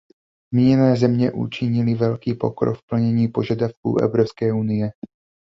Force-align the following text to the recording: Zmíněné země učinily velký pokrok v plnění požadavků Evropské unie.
Zmíněné 0.53 0.95
země 0.95 1.31
učinily 1.31 1.95
velký 1.95 2.33
pokrok 2.33 2.77
v 2.77 2.85
plnění 2.89 3.27
požadavků 3.27 3.97
Evropské 4.01 4.53
unie. 4.53 4.91